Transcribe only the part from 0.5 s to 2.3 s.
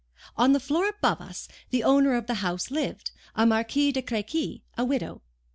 the floor above us the owner of